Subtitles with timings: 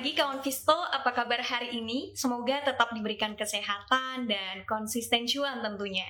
[0.00, 0.72] pagi kawan Visto.
[0.72, 2.16] Apa kabar hari ini?
[2.16, 6.08] Semoga tetap diberikan kesehatan dan konsisten cuan tentunya.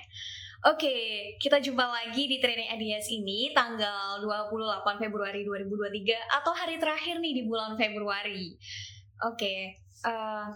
[0.63, 0.95] Oke,
[1.35, 7.35] kita jumpa lagi di Training Ideas ini tanggal 28 Februari 2023 atau hari terakhir nih
[7.35, 8.55] di bulan Februari.
[9.27, 10.47] Oke, uh,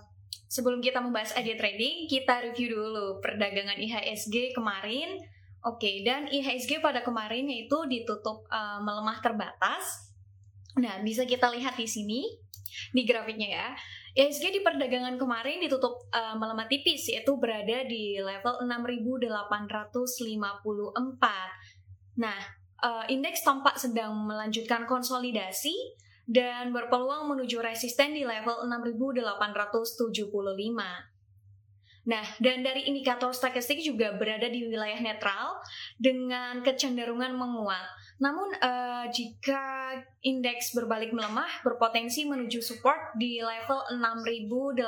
[0.48, 5.20] sebelum kita membahas idea trading, kita review dulu perdagangan IHSG kemarin.
[5.68, 10.16] Oke, dan IHSG pada kemarin itu ditutup uh, melemah terbatas.
[10.80, 12.45] Nah, bisa kita lihat di sini
[12.92, 13.76] di grafiknya ya.
[14.16, 20.96] IHSG di perdagangan kemarin ditutup uh, melemah tipis yaitu berada di level 6854.
[22.16, 22.40] Nah,
[22.80, 25.76] uh, indeks tampak sedang melanjutkan konsolidasi
[26.26, 31.14] dan berpeluang menuju resisten di level 6875.
[32.06, 35.58] Nah, dan dari indikator statistik juga berada di wilayah netral
[35.98, 38.05] dengan kecenderungan menguat.
[38.16, 39.92] Namun, uh, jika
[40.24, 44.80] indeks berbalik melemah, berpotensi menuju support di level 6.800.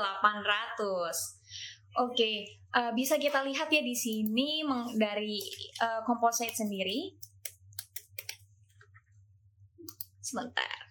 [2.07, 2.31] Oke,
[2.71, 4.63] uh, bisa kita lihat ya di sini
[4.95, 5.43] dari
[5.83, 7.11] uh, composite sendiri.
[10.23, 10.86] Sebentar.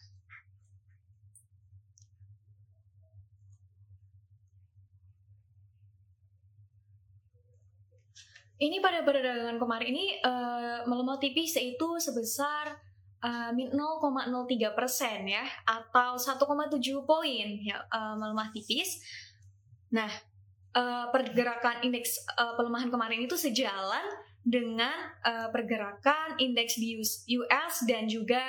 [8.57, 12.73] Ini pada perdagangan kemarin ini uh, melemah tipis yaitu sebesar
[13.21, 13.77] uh, 0,03
[14.73, 16.41] persen ya atau 1,7
[17.05, 19.05] poin ya uh, melemah tipis.
[19.93, 20.09] Nah
[20.73, 24.05] uh, pergerakan indeks uh, pelemahan kemarin itu sejalan
[24.47, 24.95] dengan
[25.27, 26.97] uh, pergerakan indeks di
[27.37, 28.41] US dan juga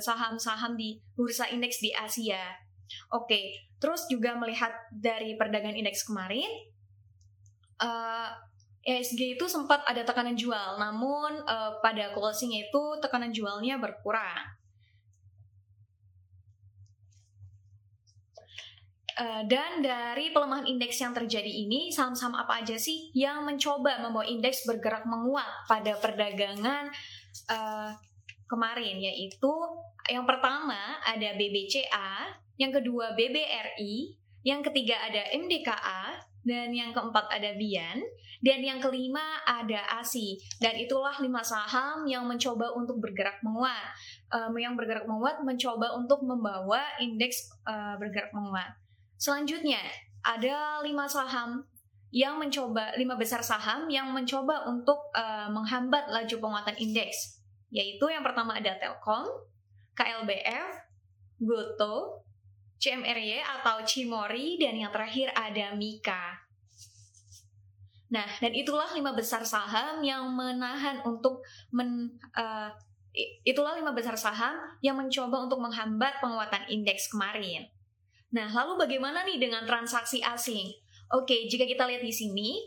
[0.00, 2.40] saham-saham uh, di bursa indeks di Asia.
[3.12, 6.48] Oke, terus juga melihat dari perdagangan indeks kemarin.
[7.76, 8.32] Uh,
[8.80, 14.56] ESG itu sempat ada tekanan jual, namun uh, pada closing itu tekanan jualnya berkurang.
[19.20, 24.24] Uh, dan dari pelemahan indeks yang terjadi ini, saham-saham apa aja sih yang mencoba membawa
[24.24, 26.88] indeks bergerak menguat pada perdagangan
[27.52, 27.92] uh,
[28.48, 29.52] kemarin, yaitu
[30.08, 37.52] yang pertama ada BBCA, yang kedua BBRI, yang ketiga ada MDKA, dan yang keempat ada
[37.56, 38.00] Bian,
[38.40, 40.40] dan yang kelima ada ASI.
[40.56, 43.92] Dan itulah lima saham yang mencoba untuk bergerak menguat.
[44.32, 48.72] Um, yang bergerak menguat mencoba untuk membawa indeks uh, bergerak menguat.
[49.20, 49.80] Selanjutnya
[50.24, 51.64] ada lima saham
[52.10, 57.38] yang mencoba lima besar saham yang mencoba untuk uh, menghambat laju penguatan indeks.
[57.70, 59.30] Yaitu yang pertama ada Telkom,
[59.94, 60.90] KLBF,
[61.38, 62.26] Goto,
[62.80, 66.40] CMRY atau Cimori, dan yang terakhir ada Mika.
[68.10, 72.72] Nah, dan itulah lima besar saham yang menahan untuk men, uh,
[73.46, 77.70] itulah lima besar saham yang mencoba untuk menghambat penguatan indeks kemarin.
[78.34, 80.74] Nah, lalu bagaimana nih dengan transaksi asing?
[81.10, 82.62] Oke, jika kita lihat di sini,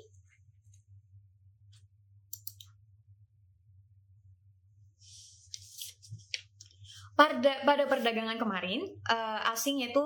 [7.13, 10.01] pada pada perdagangan kemarin uh, asing itu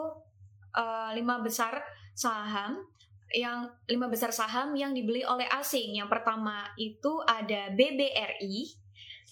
[0.76, 1.80] uh, lima besar
[2.12, 2.84] saham
[3.36, 5.96] yang lima besar saham yang dibeli oleh asing.
[6.00, 8.72] Yang pertama itu ada BBRI,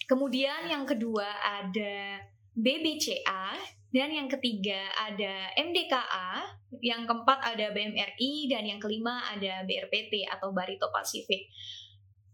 [0.07, 2.19] kemudian yang kedua ada
[2.55, 3.55] BBCA,
[3.95, 10.51] dan yang ketiga ada MDKA, yang keempat ada BMRI, dan yang kelima ada BRPT atau
[10.51, 11.47] Barito Pacific.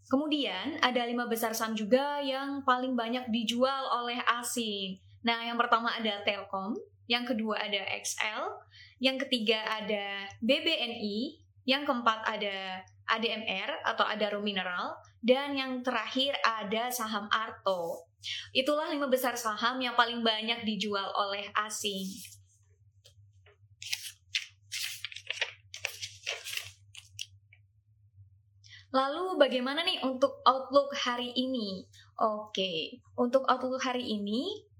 [0.09, 4.97] Kemudian ada lima besar saham juga yang paling banyak dijual oleh asing.
[5.21, 6.73] Nah, yang pertama ada Telkom,
[7.05, 8.41] yang kedua ada XL,
[8.97, 16.89] yang ketiga ada BBNI, yang keempat ada ADMR atau Adaro Mineral dan yang terakhir ada
[16.89, 18.09] saham Arto.
[18.53, 22.09] Itulah lima besar saham yang paling banyak dijual oleh asing.
[28.91, 31.87] Lalu bagaimana nih untuk outlook hari ini?
[32.19, 34.70] Oke, untuk outlook hari ini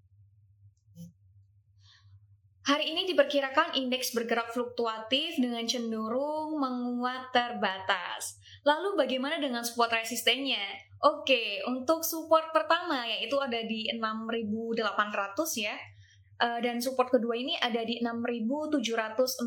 [2.71, 8.39] Hari ini diperkirakan indeks bergerak fluktuatif dengan cenderung menguat terbatas.
[8.63, 10.79] Lalu bagaimana dengan support resistennya?
[11.03, 14.87] Oke, untuk support pertama yaitu ada di 6.800
[15.59, 15.75] ya.
[16.39, 19.43] Eh, dan support kedua ini ada di 6.765.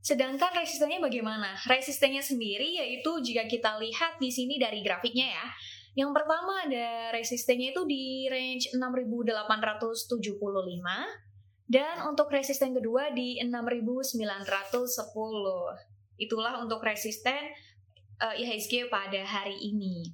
[0.00, 1.52] Sedangkan resistennya bagaimana?
[1.68, 5.44] Resistennya sendiri yaitu jika kita lihat di sini dari grafiknya ya.
[6.00, 11.28] Yang pertama ada resistennya itu di range 6.875
[11.70, 14.18] dan untuk resisten kedua di 6910.
[16.18, 17.46] Itulah untuk resisten
[18.18, 20.10] eh, uh, IHSG pada hari ini.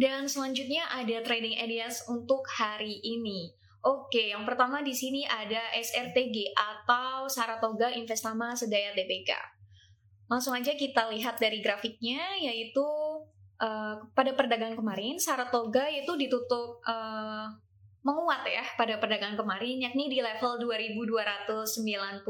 [0.00, 3.52] Dan selanjutnya ada trading ideas untuk hari ini.
[3.84, 9.59] Oke, yang pertama di sini ada SRTG atau Saratoga Investama Sedaya Dpk.
[10.30, 12.86] Langsung aja kita lihat dari grafiknya, yaitu
[13.58, 17.50] uh, pada perdagangan kemarin Saratoga itu ditutup uh,
[18.06, 22.22] menguat ya pada perdagangan kemarin, yakni di level 2290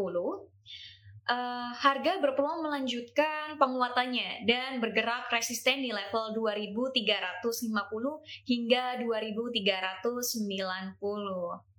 [1.30, 7.70] uh, harga berpeluang melanjutkan penguatannya dan bergerak resisten di level 2350
[8.50, 11.69] hingga 2390.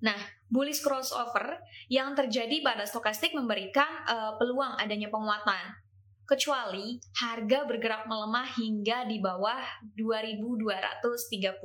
[0.00, 0.16] Nah,
[0.48, 1.60] bullish crossover
[1.92, 5.76] yang terjadi pada stokastik memberikan uh, peluang adanya penguatan.
[6.24, 9.58] Kecuali harga bergerak melemah hingga di bawah
[9.98, 11.58] 2230.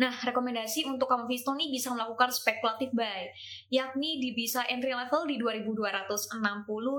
[0.00, 3.28] Nah, rekomendasi untuk kamu Visto nih bisa melakukan spekulatif buy,
[3.68, 6.40] yakni di bisa entry level di 2260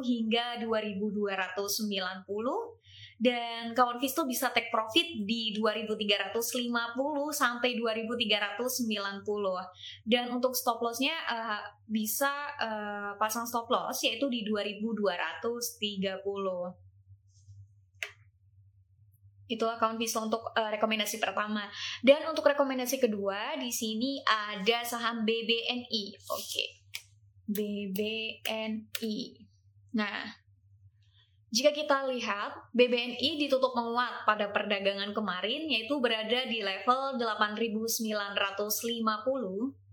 [0.06, 2.78] hingga 2290
[3.18, 6.38] dan kawan Visto bisa take profit di 2350
[7.34, 9.26] sampai 2390
[10.06, 11.58] dan untuk stop lossnya uh,
[11.90, 12.30] bisa
[12.62, 16.78] uh, pasang stop loss yaitu di 2230
[19.48, 21.72] itu account bisa untuk uh, rekomendasi pertama.
[22.04, 26.04] Dan untuk rekomendasi kedua di sini ada saham BBNI.
[26.28, 26.44] Oke.
[26.44, 26.68] Okay.
[27.48, 29.16] BBNI.
[29.96, 30.47] Nah,
[31.48, 39.88] jika kita lihat BBNI ditutup menguat pada perdagangan kemarin yaitu berada di level 8950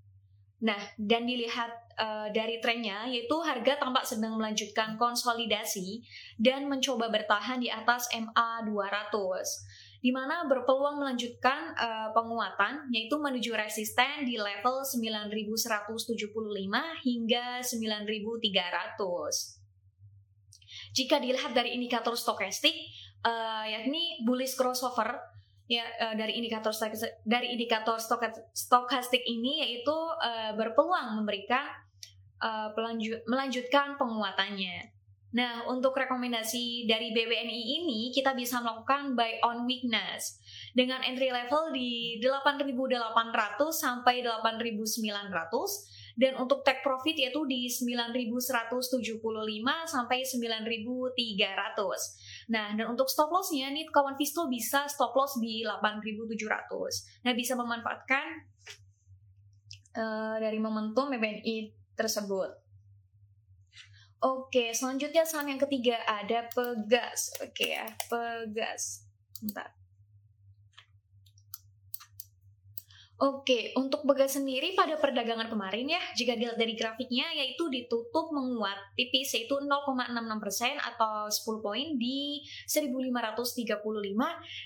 [0.65, 1.69] Nah, dan dilihat
[2.01, 6.01] uh, dari trennya, yaitu harga tampak sedang melanjutkan konsolidasi
[6.41, 13.53] dan mencoba bertahan di atas MA 200, di mana berpeluang melanjutkan uh, penguatan, yaitu menuju
[13.53, 16.17] resisten di level 9175
[17.05, 19.64] hingga 9300.
[20.95, 22.75] Jika dilihat dari indikator stokastik,
[23.27, 25.19] uh, yakni bullish crossover
[25.67, 26.71] ya uh, dari indikator
[27.25, 27.97] dari indikator
[28.53, 31.67] stokastik ini yaitu uh, berpeluang memberikan
[32.39, 32.71] uh,
[33.27, 34.95] melanjutkan penguatannya.
[35.35, 40.39] Nah, untuk rekomendasi dari BBNI ini kita bisa melakukan buy on weakness
[40.79, 42.71] dengan entry level di 8.800
[43.75, 44.95] sampai 8.900
[46.15, 49.19] dan untuk take profit yaitu di 9.175
[49.91, 52.55] sampai 9.300.
[52.55, 57.27] Nah, dan untuk stop lossnya nih kawan Visto bisa stop loss di 8.700.
[57.27, 58.27] Nah, bisa memanfaatkan
[59.99, 62.63] uh, dari momentum BBNI tersebut.
[64.25, 67.29] Oke, selanjutnya saham yang ketiga ada Pegas.
[67.45, 69.05] Oke ya, Pegas.
[69.43, 69.84] Bentar.
[73.15, 78.75] Oke, untuk Begas sendiri pada perdagangan kemarin ya, jika dilihat dari grafiknya yaitu ditutup menguat
[78.99, 83.71] tipis yaitu 0,66% atau 10 poin di 1535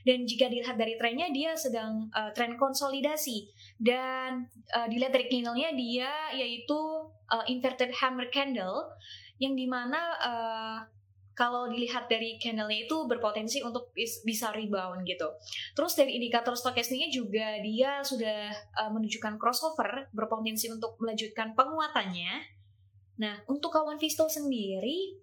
[0.09, 3.53] dan jika dilihat dari trennya dia sedang uh, tren konsolidasi.
[3.77, 6.81] Dan uh, dilihat dari candlenya dia yaitu
[7.29, 8.97] uh, inverted hammer candle
[9.37, 10.79] yang di mana uh,
[11.39, 15.31] kalau dilihat dari candlenya itu berpotensi untuk bisa rebound gitu.
[15.79, 22.43] Terus dari indikator stokastiknya juga dia sudah uh, menunjukkan crossover berpotensi untuk melanjutkan penguatannya.
[23.23, 25.15] Nah, untuk kawan Visto sendiri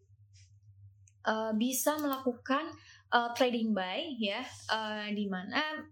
[1.27, 2.63] uh, bisa melakukan
[3.11, 4.39] uh, trading buy ya,
[4.71, 5.83] uh, di mana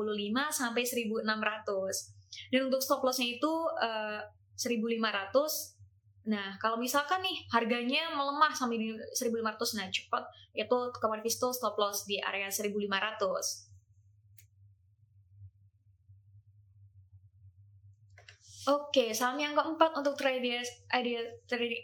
[0.56, 2.52] sampai 1600.
[2.52, 5.76] Dan untuk stop lossnya itu uh, eh, 1500
[6.26, 10.26] Nah, kalau misalkan nih harganya melemah sampai di 1500 nah cepat
[10.58, 13.75] itu kemarin Visto stop loss di area 1500.
[18.66, 21.22] Oke, saham yang keempat untuk traders idea,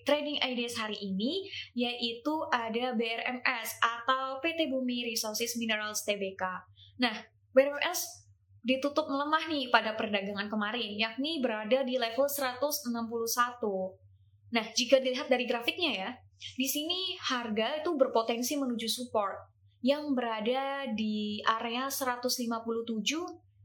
[0.02, 1.46] trading ideas hari ini
[1.78, 6.42] yaitu ada BRMS atau PT Bumi Resources Minerals Tbk.
[6.98, 7.14] Nah,
[7.54, 8.26] BRMS
[8.66, 12.90] ditutup melemah nih pada perdagangan kemarin, yakni berada di level 161.
[14.50, 16.10] Nah, jika dilihat dari grafiknya ya,
[16.58, 19.38] di sini harga itu berpotensi menuju support
[19.86, 22.50] yang berada di area 157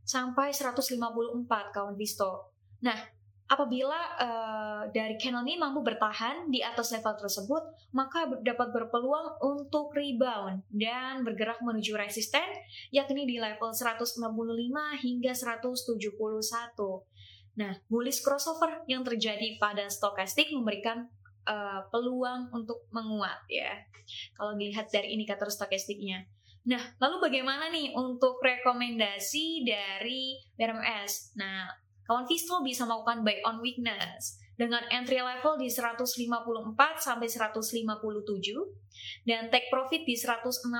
[0.05, 2.56] sampai 154 kawan Visto.
[2.87, 2.99] Nah,
[3.51, 9.91] apabila uh, dari channel ini mampu bertahan di atas level tersebut, maka dapat berpeluang untuk
[9.91, 12.47] rebound dan bergerak menuju resisten,
[12.95, 14.23] yakni di level 165
[15.03, 15.99] hingga 171.
[17.57, 21.11] Nah, bullish crossover yang terjadi pada stokastik memberikan
[21.49, 23.83] uh, peluang untuk menguat ya.
[24.39, 26.31] Kalau dilihat dari indikator stokastiknya.
[26.67, 31.39] Nah, lalu bagaimana nih untuk rekomendasi dari BRMS?
[31.39, 36.17] Nah, kawan Visto bisa melakukan buy on weakness dengan entry level di 154
[36.97, 37.77] sampai 157
[39.29, 40.73] dan take profit di 165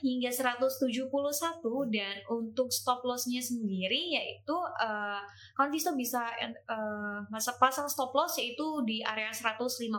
[0.00, 5.20] hingga 171 dan untuk stop lossnya sendiri yaitu uh,
[5.52, 6.24] kawan Visto bisa
[6.72, 7.20] uh,
[7.60, 9.92] pasang stop loss yaitu di area 151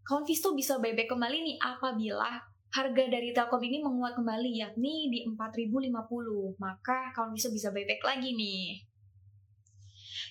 [0.06, 2.38] kawan Visto bisa buyback kembali nih apabila
[2.76, 6.60] harga dari Telkom ini menguat kembali yakni di 4050.
[6.60, 8.84] Maka kawan Visto bisa buyback lagi nih.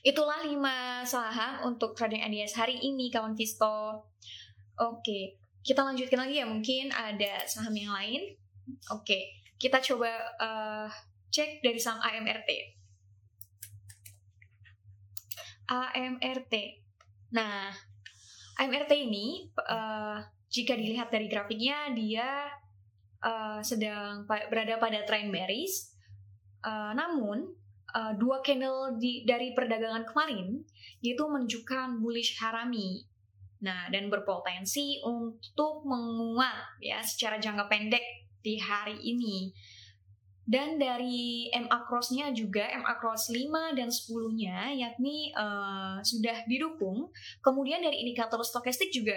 [0.04, 4.04] Itulah 5 saham untuk trading NDS hari ini kawan Visto.
[4.76, 8.36] Oke, kita lanjutkan lagi ya mungkin ada saham yang lain.
[8.92, 10.92] Oke, kita coba uh,
[11.32, 12.50] cek dari saham AMRT.
[15.72, 16.54] AMRT.
[17.32, 17.72] Nah,
[18.60, 20.20] AMRT ini uh,
[20.52, 22.52] jika dilihat dari grafiknya dia
[23.24, 25.96] uh, sedang berada pada trend bearish.
[26.60, 27.63] Uh, namun
[27.94, 30.60] uh, dua candle di, dari perdagangan kemarin
[31.00, 33.06] yaitu menunjukkan bullish harami.
[33.64, 38.04] Nah, dan berpotensi untuk menguat ya secara jangka pendek
[38.44, 39.48] di hari ini.
[40.44, 43.48] Dan dari MA cross-nya juga MA cross 5
[43.80, 47.08] dan 10-nya yakni uh, sudah didukung.
[47.40, 49.16] Kemudian dari indikator stokastik juga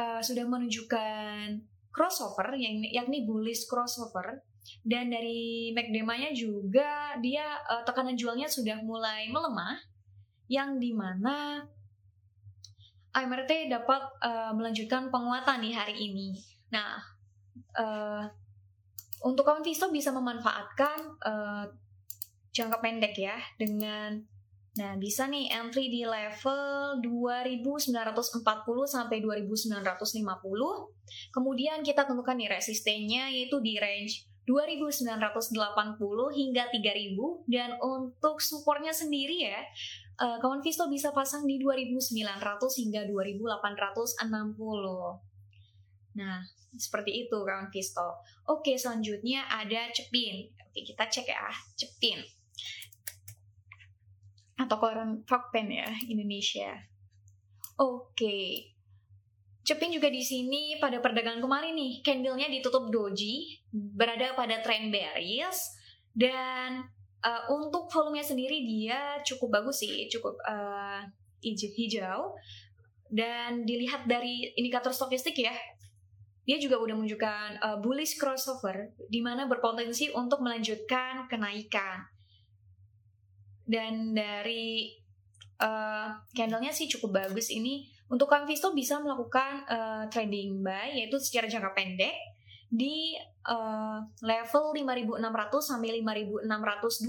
[0.00, 1.60] uh, sudah menunjukkan
[1.92, 4.40] crossover yakni bullish crossover
[4.86, 9.78] dan dari McDemanya juga dia uh, tekanan jualnya sudah mulai melemah
[10.46, 11.66] yang di mana
[13.16, 16.36] AMRT dapat uh, melanjutkan penguatan di hari ini.
[16.68, 17.00] Nah,
[17.80, 18.22] uh,
[19.24, 21.64] untuk kawan Visto bisa memanfaatkan uh,
[22.52, 24.20] jangka pendek ya dengan
[24.76, 27.96] Nah, bisa nih entry di level 2940
[28.84, 29.80] sampai 2950.
[31.32, 35.10] Kemudian kita tentukan nih resistennya yaitu di range 2.980
[36.38, 39.60] hingga 3.000 dan untuk supportnya sendiri ya
[40.20, 42.12] uh, kawan Visto bisa pasang di 2.900
[42.80, 44.24] hingga 2.860.
[46.16, 46.40] Nah,
[46.76, 48.24] seperti itu kawan Visto.
[48.48, 50.48] Oke, selanjutnya ada Cepin.
[50.48, 52.20] Oke, kita cek ya, Cepin.
[54.56, 56.72] Atau koran Fakpen ya, Indonesia.
[57.76, 58.72] Oke,
[59.66, 65.58] Cepin juga di sini pada perdagangan kemarin nih, candlenya ditutup doji, berada pada trend bearish,
[66.14, 66.86] dan
[67.26, 71.02] uh, untuk volumenya sendiri dia cukup bagus sih, cukup uh,
[71.42, 72.38] hijau,
[73.10, 75.54] dan dilihat dari indikator stokastik ya,
[76.46, 82.06] dia juga udah menunjukkan uh, bullish crossover, di mana berpotensi untuk melanjutkan kenaikan.
[83.66, 84.94] Dan dari
[85.58, 91.18] uh, candlenya sih cukup bagus ini untuk Kang Visto bisa melakukan uh, trading buy yaitu
[91.18, 92.14] secara jangka pendek
[92.70, 97.06] di uh, level 5600 sampai 5625.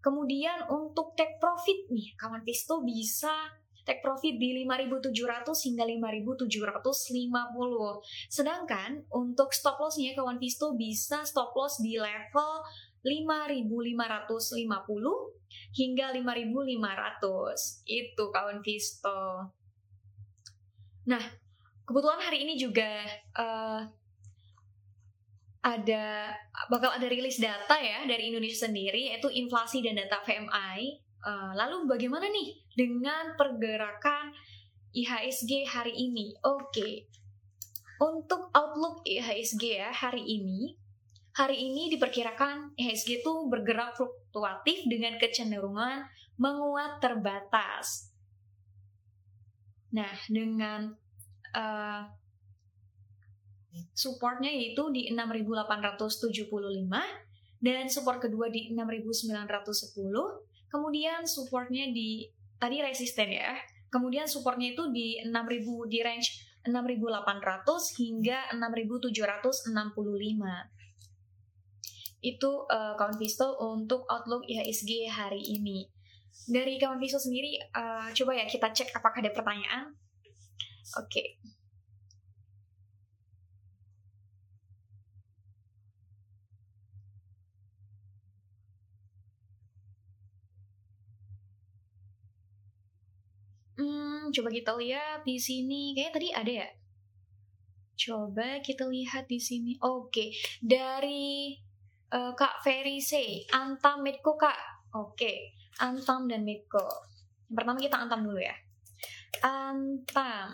[0.00, 3.32] Kemudian untuk take profit nih, kawan Visto bisa
[3.84, 5.12] take profit di 5700
[5.68, 8.00] hingga 5750.
[8.32, 12.64] Sedangkan untuk stop lossnya kawan Visto bisa stop loss di level
[13.04, 15.43] 5550
[15.74, 17.84] hingga 5500.
[17.86, 19.50] Itu kawan Visto.
[21.04, 21.22] Nah,
[21.84, 23.04] kebetulan hari ini juga
[23.36, 23.80] uh,
[25.64, 26.36] ada
[26.68, 31.00] bakal ada rilis data ya dari Indonesia sendiri yaitu inflasi dan data PMI.
[31.24, 34.36] Uh, lalu bagaimana nih dengan pergerakan
[34.92, 36.36] IHSG hari ini.
[36.44, 37.08] Oke.
[37.98, 40.76] Untuk outlook IHSG ya hari ini,
[41.34, 46.06] hari ini diperkirakan IHSG itu bergerak fluktuatif dengan kecenderungan
[46.38, 48.14] menguat terbatas.
[49.94, 50.94] Nah, dengan
[51.54, 52.02] uh,
[53.94, 56.90] supportnya yaitu di 6.875
[57.62, 59.34] dan support kedua di 6.910
[60.70, 63.54] kemudian supportnya di tadi resisten ya
[63.90, 66.28] kemudian supportnya itu di 6.000 di range
[66.66, 70.73] 6.800 hingga 6.765
[72.24, 75.84] itu uh, kawan Visto untuk outlook IHSG hari ini
[76.48, 79.92] dari kawan Visto sendiri uh, coba ya kita cek apakah ada pertanyaan
[80.96, 81.36] oke okay.
[93.74, 95.98] Hmm, coba kita lihat di sini.
[95.98, 96.68] Kayaknya tadi ada ya.
[97.98, 99.74] Coba kita lihat di sini.
[99.82, 100.30] Oke,
[100.62, 101.58] dari
[102.12, 104.56] uh, Kak Ferry C, Antam Medco Kak.
[104.94, 106.84] Oke, Antam dan Medco.
[107.48, 108.54] Pertama kita Antam dulu ya.
[109.40, 110.52] Antam.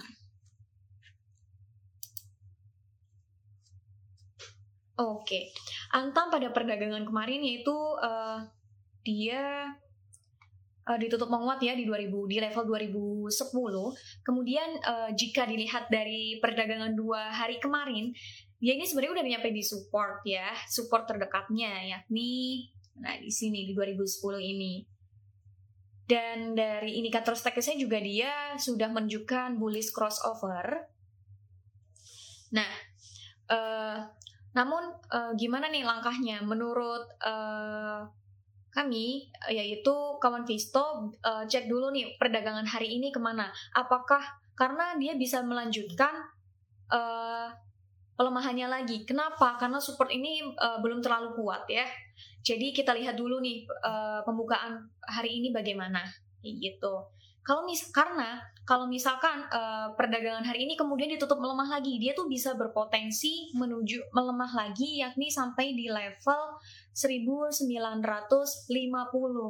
[5.00, 5.48] Oke,
[5.96, 8.44] Antam pada perdagangan kemarin yaitu uh,
[9.00, 9.72] dia
[10.84, 13.32] uh, ditutup menguat ya di 2000 di level 2010.
[14.26, 18.12] Kemudian uh, jika dilihat dari perdagangan dua hari kemarin,
[18.60, 22.68] ya ini sebenarnya udah nyampe di support ya, support terdekatnya yakni
[23.00, 24.04] nah di sini di 2010
[24.38, 24.84] ini.
[26.04, 30.90] Dan dari indikator teknisnya juga dia sudah menunjukkan bullish crossover.
[32.50, 32.70] Nah,
[33.46, 33.98] uh,
[34.50, 34.82] namun
[35.14, 38.02] uh, gimana nih langkahnya menurut uh,
[38.70, 44.22] kami yaitu kawan Visto uh, cek dulu nih perdagangan hari ini ke mana apakah
[44.54, 46.10] karena dia bisa melanjutkan
[46.90, 47.50] uh,
[48.20, 49.08] pelemahannya lagi.
[49.08, 49.56] Kenapa?
[49.56, 51.88] Karena support ini uh, belum terlalu kuat ya.
[52.44, 56.04] Jadi kita lihat dulu nih uh, pembukaan hari ini bagaimana.
[56.44, 56.94] Gitu.
[57.40, 58.36] Kalau mis karena
[58.68, 64.12] kalau misalkan uh, perdagangan hari ini kemudian ditutup melemah lagi, dia tuh bisa berpotensi menuju
[64.12, 66.60] melemah lagi yakni sampai di level
[66.92, 68.84] 1950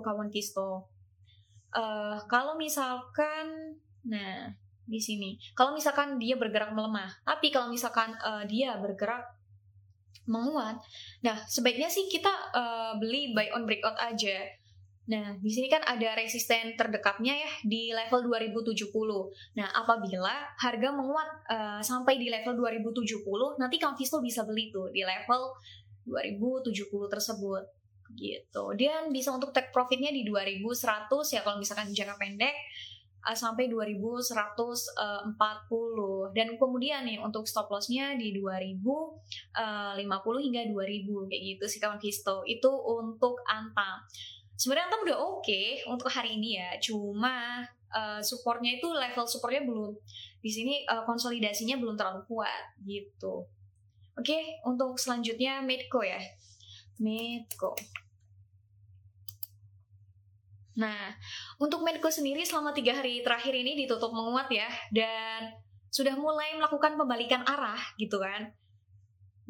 [0.07, 0.87] kawan Kisto.
[1.75, 3.75] Uh, kalau misalkan
[4.07, 4.55] nah
[4.91, 5.39] di sini.
[5.55, 9.23] Kalau misalkan dia bergerak melemah, tapi kalau misalkan uh, dia bergerak
[10.27, 10.83] menguat,
[11.23, 14.51] nah sebaiknya sih kita uh, beli buy on breakout aja
[15.11, 18.95] Nah, di sini kan ada resisten terdekatnya ya di level 2070.
[19.59, 25.03] Nah, apabila harga menguat uh, sampai di level 2070, nanti Visto bisa beli tuh di
[25.03, 25.51] level
[26.07, 27.63] 2070 tersebut
[28.15, 28.65] gitu.
[28.79, 32.55] Dan bisa untuk take profitnya di 2100 ya kalau misalkan jangka pendek
[33.25, 41.65] uh, sampai 2140 dan kemudian nih untuk stop lossnya di 2050 hingga 2000 kayak gitu
[41.69, 42.45] sih kawan Visto.
[42.45, 44.05] Itu untuk Antam
[44.61, 47.65] sebenarnya Antam udah oke okay untuk hari ini ya cuma
[47.97, 49.97] uh, supportnya itu level supportnya belum
[50.45, 53.49] di sini uh, konsolidasinya belum terlalu kuat gitu.
[54.21, 56.21] Oke okay, untuk selanjutnya Medco ya.
[57.01, 57.73] Medco
[60.79, 61.15] Nah,
[61.59, 65.51] untuk Medco sendiri selama tiga hari terakhir ini ditutup menguat ya, dan
[65.91, 68.55] sudah mulai melakukan pembalikan arah gitu kan.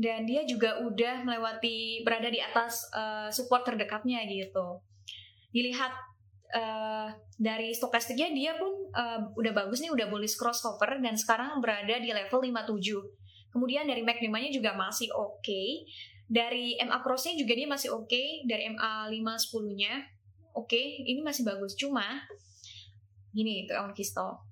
[0.01, 4.81] Dan dia juga udah melewati berada di atas uh, support terdekatnya gitu
[5.51, 5.93] dilihat
[6.55, 11.99] uh, dari stokastiknya dia pun uh, udah bagus nih udah bullish crossover dan sekarang berada
[11.99, 15.83] di level 57 kemudian dari MAC 5 nya juga masih oke okay.
[16.31, 18.47] dari MA crossnya juga dia masih oke okay.
[18.47, 19.95] dari MA 5 10 nya
[20.55, 21.03] oke okay.
[21.07, 22.05] ini masih bagus cuma
[23.31, 24.43] gini itu on Kisto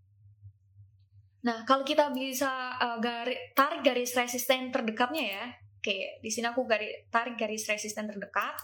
[1.38, 6.18] nah kalau kita bisa uh, gari, tarik garis resisten terdekatnya ya oke okay.
[6.18, 8.58] di sini aku garis, tarik garis resisten terdekat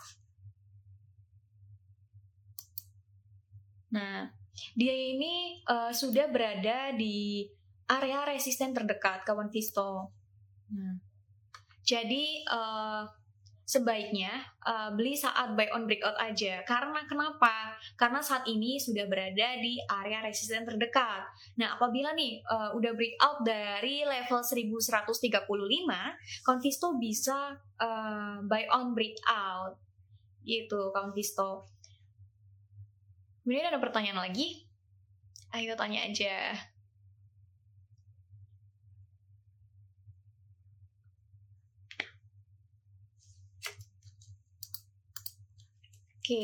[3.95, 4.27] Nah,
[4.75, 7.47] dia ini uh, sudah berada di
[7.87, 10.11] area resisten terdekat kawan Visto.
[10.75, 10.99] Nah,
[11.87, 13.07] jadi uh,
[13.65, 16.61] sebaiknya uh, beli saat buy on breakout aja.
[16.69, 17.73] Karena kenapa?
[17.97, 21.25] Karena saat ini sudah berada di area resisten terdekat.
[21.57, 25.49] Nah, apabila nih uh, udah breakout dari level 1135,
[26.45, 29.81] Convisto bisa uh, buy on breakout.
[30.45, 31.65] Gitu, Convisto.
[33.45, 34.69] Kemudian ada pertanyaan lagi?
[35.57, 36.53] Ayo tanya aja.
[46.25, 46.41] Oke.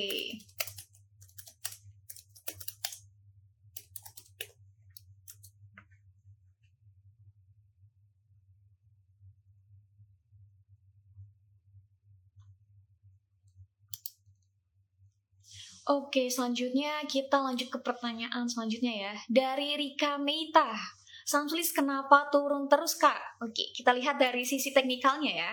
[15.88, 19.14] Oke, selanjutnya kita lanjut ke pertanyaan selanjutnya ya.
[19.32, 20.76] Dari Rika Meita.
[21.24, 23.40] Samsulis kenapa turun terus, Kak?
[23.40, 25.52] Oke, kita lihat dari sisi teknikalnya ya.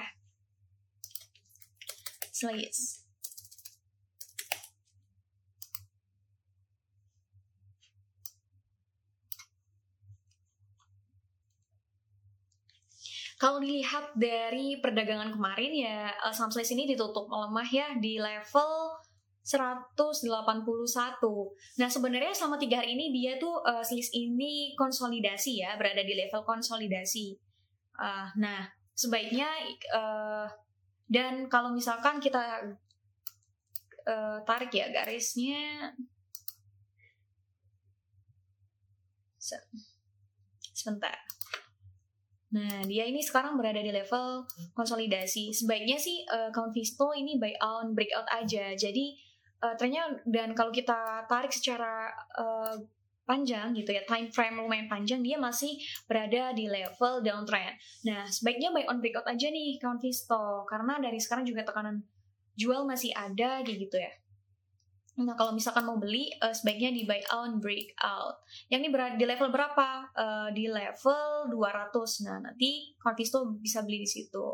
[2.35, 3.06] Selanjutnya.
[13.37, 18.97] Kalau dilihat dari perdagangan kemarin ya uh, saham ini ditutup melemah ya di level
[19.45, 20.25] 181.
[21.79, 26.17] Nah sebenarnya selama tiga hari ini dia tuh uh, selis ini konsolidasi ya berada di
[26.17, 27.37] level konsolidasi.
[27.95, 28.65] Uh, nah
[28.97, 29.47] sebaiknya
[29.93, 30.49] uh,
[31.05, 32.73] dan kalau misalkan kita
[34.09, 35.93] uh, tarik ya garisnya
[40.75, 41.15] sebentar
[42.57, 45.53] Nah, dia ini sekarang berada di level konsolidasi.
[45.53, 48.73] Sebaiknya sih uh, count Visto ini buy on breakout aja.
[48.73, 49.13] Jadi
[49.61, 52.73] uh, trennya dan kalau kita tarik secara uh,
[53.29, 55.77] panjang gitu ya, time frame lumayan panjang, dia masih
[56.09, 57.77] berada di level downtrend.
[58.09, 62.01] Nah, sebaiknya buy on breakout aja nih count Visto karena dari sekarang juga tekanan
[62.57, 64.09] jual masih ada gitu ya.
[65.17, 68.37] Nah, kalau misalkan mau beli, uh, sebaiknya di buy on breakout.
[68.69, 69.87] Yang ini berada di level berapa?
[70.13, 72.21] Uh, di level 200.
[72.29, 74.45] Nah, nanti Convisto bisa beli di situ.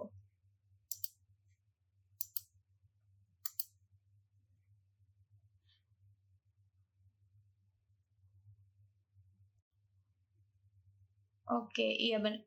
[11.52, 12.42] Oke, iya benar.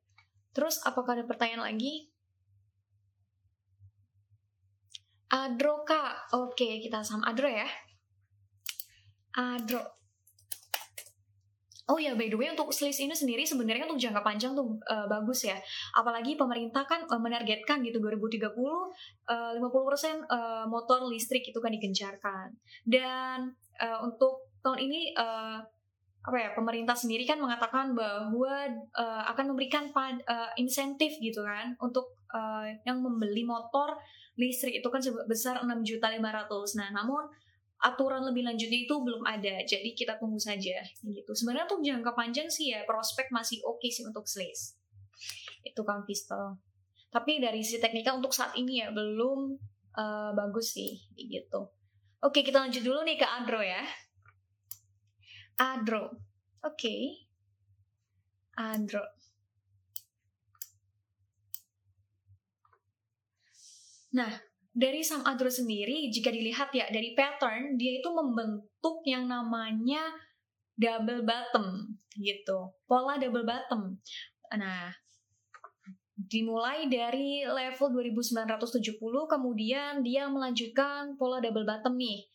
[0.56, 2.08] Terus apakah ada pertanyaan lagi?
[5.30, 7.66] Adro kak, oke kita sama Adro ya.
[9.36, 9.96] Adro.
[11.86, 15.06] Oh ya, by the way untuk selis ini sendiri sebenarnya untuk jangka panjang tuh uh,
[15.06, 15.54] bagus ya.
[15.94, 19.62] Apalagi pemerintah kan uh, menargetkan gitu 2030 uh, 50%
[20.26, 22.50] uh, motor listrik itu kan digencarkan.
[22.82, 25.62] Dan uh, untuk tahun ini uh,
[26.26, 28.66] apa ya pemerintah sendiri kan mengatakan bahwa
[28.98, 33.94] uh, akan memberikan uh, insentif gitu kan untuk uh, yang membeli motor
[34.34, 36.82] listrik itu kan sebesar 6 juta 500.
[36.82, 37.30] Nah, namun
[37.84, 41.30] aturan lebih lanjutnya itu belum ada jadi kita tunggu saja gitu.
[41.36, 44.80] Sebenarnya untuk jangka panjang sih ya prospek masih oke okay sih untuk Slays
[45.66, 46.60] itu kan pistol
[47.10, 49.56] tapi dari sisi teknikal untuk saat ini ya belum
[49.96, 51.72] uh, bagus sih gitu.
[52.20, 53.80] Oke kita lanjut dulu nih ke Adro ya.
[55.56, 56.12] Adro.
[56.60, 56.76] Oke.
[56.76, 57.00] Okay.
[58.56, 59.04] Adro.
[64.16, 64.32] Nah,
[64.76, 70.12] dari Sam Adro sendiri jika dilihat ya dari pattern dia itu membentuk yang namanya
[70.76, 72.76] double bottom gitu.
[72.84, 73.96] Pola double bottom.
[74.52, 74.92] Nah
[76.16, 82.28] dimulai dari level 2970 kemudian dia melanjutkan pola double bottom nih.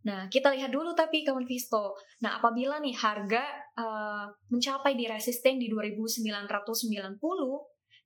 [0.00, 1.92] Nah, kita lihat dulu tapi kawan Visto.
[2.24, 3.44] Nah, apabila nih harga
[3.76, 7.20] uh, mencapai di resisten di 2990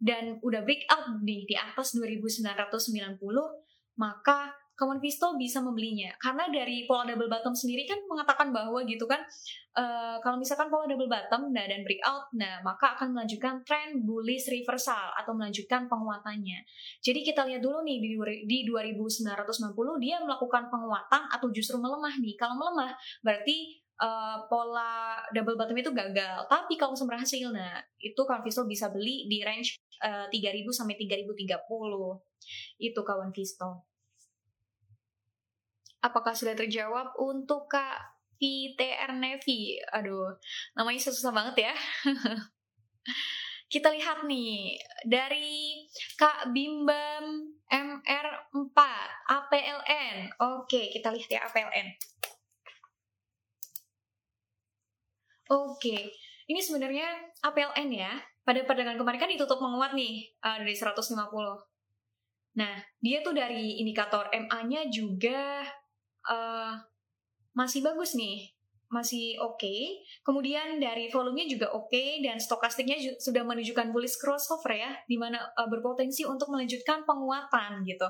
[0.03, 3.15] dan udah breakout nih di atas 2990,
[3.95, 6.11] maka kawan Visto bisa membelinya.
[6.19, 9.23] Karena dari pola double bottom sendiri kan mengatakan bahwa gitu kan
[9.79, 14.51] uh, kalau misalkan pola double bottom nah dan breakout nah maka akan melanjutkan tren bullish
[14.51, 16.67] reversal atau melanjutkan penguatannya.
[16.99, 18.11] Jadi kita lihat dulu nih di,
[18.51, 19.71] di 2990
[20.03, 22.35] dia melakukan penguatan atau justru melemah nih.
[22.35, 28.43] Kalau melemah berarti uh, pola double bottom itu gagal tapi kalau berhasil nah itu kawan
[28.43, 31.65] Visto bisa beli di range uh, 3000 sampai 3030
[32.81, 33.87] itu kawan Visto.
[36.05, 39.81] Apakah sudah terjawab untuk Kak VTR Nevi?
[39.89, 40.37] Aduh,
[40.77, 41.75] namanya susah banget ya.
[43.73, 44.77] Kita lihat nih
[45.09, 45.83] dari
[46.21, 48.79] Kak Bimbam MR4
[49.27, 50.17] APLN.
[50.39, 51.89] Oke, kita lihat ya APLN.
[55.53, 56.13] Oke,
[56.49, 57.05] ini sebenarnya
[57.45, 58.13] APLN ya.
[58.45, 61.17] Pada perdagangan kemarin kan ditutup menguat nih uh, dari 150.
[62.55, 65.65] Nah, dia tuh dari indikator MA-nya juga
[66.29, 66.77] uh,
[67.57, 68.53] masih bagus nih,
[68.93, 69.59] masih oke.
[69.59, 70.05] Okay.
[70.23, 75.41] Kemudian dari volumenya juga oke okay, dan stokastiknya sudah menunjukkan bullish crossover ya, di mana
[75.57, 78.07] uh, berpotensi untuk melanjutkan penguatan gitu.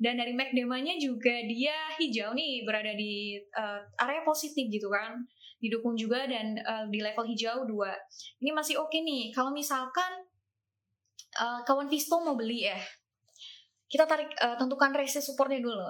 [0.00, 5.24] Dan dari MACD-nya juga dia hijau nih, berada di uh, area positif gitu kan.
[5.60, 8.42] Didukung juga dan uh, di level hijau 2.
[8.42, 9.28] Ini masih oke okay nih.
[9.30, 10.24] Kalau misalkan
[11.36, 12.80] uh, kawan Visto mau beli ya,
[13.86, 15.84] kita tarik uh, tentukan resist supportnya dulu.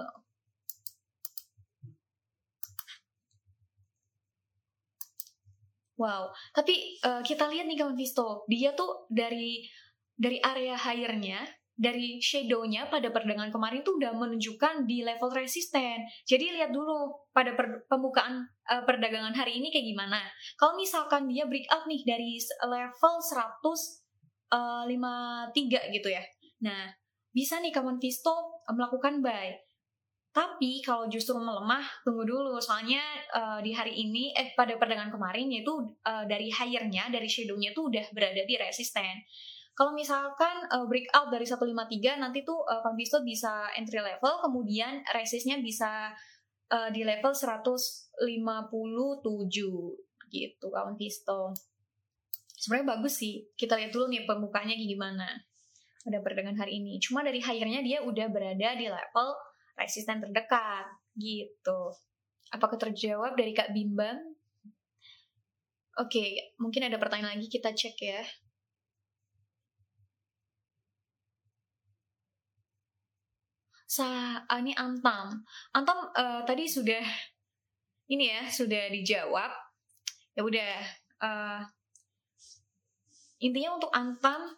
[6.01, 9.69] Wow, tapi uh, kita lihat nih kawan Visto, dia tuh dari
[10.17, 16.03] dari area higher-nya dari shadownya pada perdagangan kemarin tuh udah menunjukkan di level resisten.
[16.27, 20.19] Jadi lihat dulu pada per, pembukaan uh, perdagangan hari ini kayak gimana.
[20.59, 26.23] Kalau misalkan dia breakout nih dari level 153 uh, gitu ya.
[26.61, 26.93] Nah,
[27.31, 29.55] bisa nih kawan Visto melakukan buy.
[30.31, 32.55] Tapi kalau justru melemah, tunggu dulu.
[32.63, 33.03] Soalnya
[33.35, 35.75] uh, di hari ini, eh pada perdagangan kemarin, yaitu
[36.07, 39.27] uh, dari higher-nya, dari shadow-nya tuh udah berada di resisten.
[39.71, 44.99] Kalau misalkan uh, breakout dari 153 nanti tuh uh, Kang Visto bisa entry level, kemudian
[45.15, 46.11] resistnya bisa
[46.71, 48.19] uh, di level 157
[50.31, 51.55] gitu kawan Visto.
[52.55, 53.47] Sebenarnya bagus sih.
[53.55, 55.27] Kita lihat dulu nih pembukanya gimana
[56.01, 56.99] pada perdagangan hari ini.
[57.01, 59.29] Cuma dari higher-nya dia udah berada di level
[59.79, 60.85] resisten terdekat
[61.17, 61.95] gitu.
[62.51, 64.19] Apakah terjawab dari Kak Bimbang?
[65.99, 66.29] Oke, okay,
[66.59, 68.23] mungkin ada pertanyaan lagi kita cek ya.
[73.91, 75.43] Sa uh, ini Antam.
[75.75, 77.03] Antam uh, tadi sudah
[78.07, 79.51] ini ya sudah dijawab.
[80.31, 80.71] Ya udah
[81.19, 81.59] uh,
[83.43, 84.55] intinya untuk Antam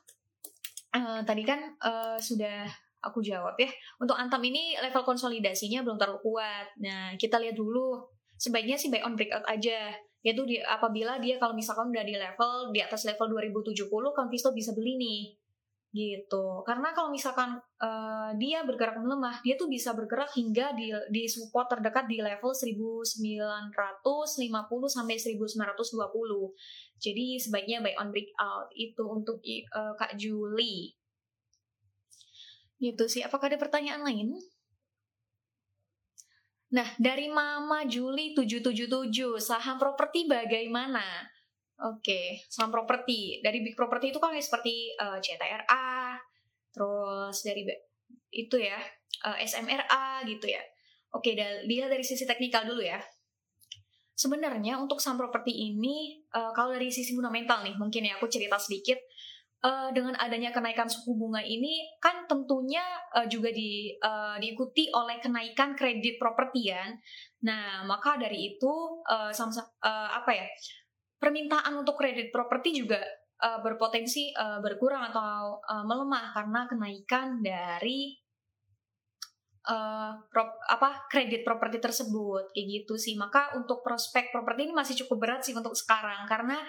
[0.93, 2.69] uh, tadi kan uh, sudah
[3.01, 3.73] aku jawab ya.
[3.97, 6.77] Untuk Antam ini level konsolidasinya belum terlalu kuat.
[6.77, 8.05] Nah, kita lihat dulu.
[8.37, 9.97] Sebaiknya sih buy on breakout aja.
[10.23, 14.71] Yaitu di, apabila dia kalau misalkan udah di level di atas level 2070 kan bisa
[14.71, 15.42] beli nih
[15.93, 16.65] gitu.
[16.65, 21.69] Karena kalau misalkan uh, dia bergerak melemah dia tuh bisa bergerak hingga di di support
[21.69, 23.13] terdekat di level 1950
[24.89, 25.69] sampai 1920
[27.03, 28.71] jadi sebaiknya buy on breakout.
[28.71, 30.95] Itu untuk uh, Kak Juli.
[32.79, 33.19] Gitu sih.
[33.19, 34.39] Apakah ada pertanyaan lain?
[36.73, 41.03] Nah, dari Mama Juli 777, saham properti bagaimana?
[41.81, 43.41] Oke, saham properti.
[43.41, 46.15] Dari big property itu kan seperti uh, eh, CTRA,
[46.69, 47.65] terus dari
[48.29, 48.77] itu ya,
[49.25, 50.61] uh, eh, SMRA gitu ya.
[51.13, 51.33] Oke,
[51.65, 53.01] lihat dari sisi teknikal dulu ya.
[54.13, 58.57] Sebenarnya untuk saham properti ini, uh, kalau dari sisi fundamental nih, mungkin ya aku cerita
[58.61, 58.97] sedikit.
[59.63, 62.83] Uh, dengan adanya kenaikan suku bunga ini kan tentunya
[63.15, 66.83] uh, juga di, uh, diikuti oleh kenaikan kredit properti ya.
[67.47, 68.73] Nah, maka dari itu
[69.07, 70.43] uh, sama, uh, apa ya?
[71.23, 72.99] Permintaan untuk kredit properti juga
[73.39, 78.11] uh, berpotensi uh, berkurang atau uh, melemah karena kenaikan dari
[79.67, 82.51] uh, prop, apa kredit properti tersebut.
[82.51, 83.15] Kayak gitu sih.
[83.15, 86.59] Maka untuk prospek properti ini masih cukup berat sih untuk sekarang karena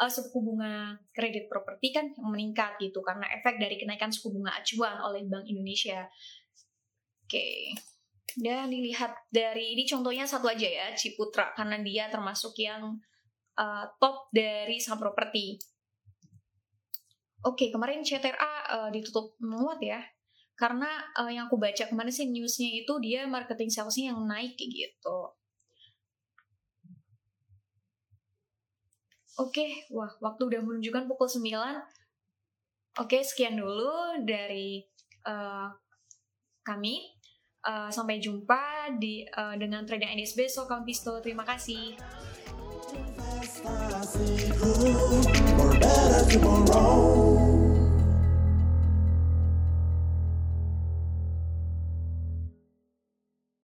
[0.00, 5.00] uh, suku bunga kredit properti kan meningkat gitu karena efek dari kenaikan suku bunga acuan
[5.00, 6.04] oleh Bank Indonesia.
[7.24, 7.40] Oke.
[7.40, 7.60] Okay.
[8.34, 11.54] dan dilihat dari ini contohnya satu aja ya Ciputra.
[11.54, 12.98] Karena dia termasuk yang
[13.58, 15.58] uh, top dari saham properti.
[17.44, 20.00] Oke, kemarin CTRA uh, eh, ditutup menguat ya.
[20.56, 20.88] Karena
[21.18, 25.34] uh, yang aku baca ke mana sih newsnya itu dia marketing salesnya yang naik gitu.
[29.34, 33.02] Oke, wah waktu udah menunjukkan pukul 9.
[33.02, 34.86] Oke, sekian dulu dari
[35.26, 35.68] uh,
[36.62, 37.12] kami.
[37.64, 41.16] Uh, sampai jumpa di uh, dengan trading ideas besok, Kampisto.
[41.24, 41.96] Terima kasih.
[44.04, 44.52] See you,
[45.58, 47.43] or better tomorrow.